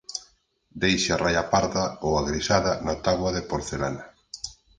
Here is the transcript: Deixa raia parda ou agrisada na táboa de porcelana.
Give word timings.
Deixa 0.83 1.17
raia 1.23 1.43
parda 1.51 1.83
ou 2.05 2.11
agrisada 2.21 2.71
na 2.85 2.95
táboa 3.05 3.31
de 3.35 3.41
porcelana. 3.49 4.03